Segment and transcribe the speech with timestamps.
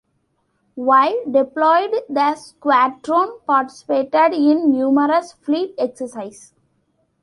[0.73, 6.55] While deployed the squadron participated in numerous fleet exercises.